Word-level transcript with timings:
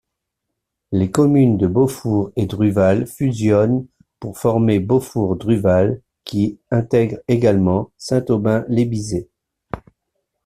Les 0.91 1.11
communes 1.11 1.59
de 1.59 1.67
Beaufour 1.67 2.31
et 2.35 2.47
Druval 2.47 3.05
fusionnent 3.05 3.85
pour 4.19 4.39
former 4.39 4.79
Beaufour-Druval 4.79 6.01
qui 6.25 6.59
intègre 6.71 7.19
également 7.27 7.91
Saint-Aubin-Lébizay. 7.99 9.29